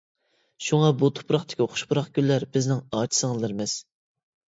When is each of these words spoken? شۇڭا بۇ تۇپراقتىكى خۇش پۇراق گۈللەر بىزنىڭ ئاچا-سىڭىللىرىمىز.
شۇڭا 0.67 0.89
بۇ 1.01 1.09
تۇپراقتىكى 1.19 1.69
خۇش 1.75 1.85
پۇراق 1.93 2.09
گۈللەر 2.19 2.49
بىزنىڭ 2.59 2.83
ئاچا-سىڭىللىرىمىز. 2.89 3.81